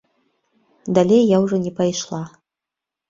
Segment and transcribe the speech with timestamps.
[0.99, 2.23] Далей я ўжо не пайшла.